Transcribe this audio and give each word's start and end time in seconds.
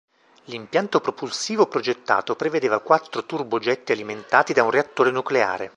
L'impianto 0.45 0.99
propulsivo 0.99 1.67
progettato 1.67 2.35
prevedeva 2.35 2.79
quattro 2.79 3.23
turbogetti 3.23 3.91
alimentati 3.91 4.51
da 4.51 4.63
un 4.63 4.71
reattore 4.71 5.11
nucleare. 5.11 5.69